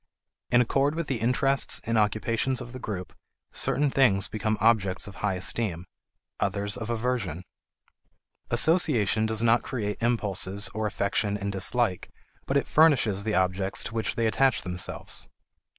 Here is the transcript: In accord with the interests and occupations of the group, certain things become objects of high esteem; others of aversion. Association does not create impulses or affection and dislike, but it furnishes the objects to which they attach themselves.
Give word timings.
In 0.49 0.61
accord 0.61 0.95
with 0.95 1.05
the 1.05 1.19
interests 1.19 1.79
and 1.83 1.95
occupations 1.95 2.59
of 2.59 2.73
the 2.73 2.79
group, 2.79 3.13
certain 3.51 3.91
things 3.91 4.27
become 4.27 4.57
objects 4.59 5.05
of 5.07 5.17
high 5.17 5.35
esteem; 5.35 5.85
others 6.39 6.75
of 6.75 6.89
aversion. 6.89 7.43
Association 8.49 9.27
does 9.27 9.43
not 9.43 9.61
create 9.61 10.01
impulses 10.01 10.71
or 10.73 10.87
affection 10.87 11.37
and 11.37 11.51
dislike, 11.51 12.09
but 12.47 12.57
it 12.57 12.65
furnishes 12.65 13.23
the 13.25 13.35
objects 13.35 13.83
to 13.83 13.93
which 13.93 14.15
they 14.15 14.25
attach 14.25 14.63
themselves. 14.63 15.27